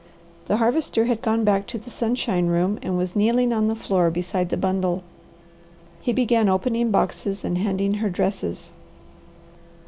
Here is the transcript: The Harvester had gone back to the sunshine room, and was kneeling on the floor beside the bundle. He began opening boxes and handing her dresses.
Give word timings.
The 0.47 0.57
Harvester 0.57 1.05
had 1.05 1.21
gone 1.21 1.43
back 1.43 1.67
to 1.67 1.77
the 1.77 1.91
sunshine 1.91 2.47
room, 2.47 2.79
and 2.81 2.97
was 2.97 3.15
kneeling 3.15 3.53
on 3.53 3.67
the 3.67 3.75
floor 3.75 4.09
beside 4.09 4.49
the 4.49 4.57
bundle. 4.57 5.03
He 6.01 6.11
began 6.11 6.49
opening 6.49 6.89
boxes 6.89 7.45
and 7.45 7.59
handing 7.59 7.93
her 7.93 8.09
dresses. 8.09 8.71